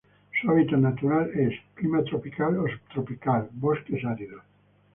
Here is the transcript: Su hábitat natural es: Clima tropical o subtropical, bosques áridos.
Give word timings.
Su 0.41 0.49
hábitat 0.49 0.79
natural 0.79 1.29
es: 1.35 1.53
Clima 1.75 2.03
tropical 2.03 2.57
o 2.57 2.65
subtropical, 2.67 3.47
bosques 3.53 4.03
áridos. 4.03 4.41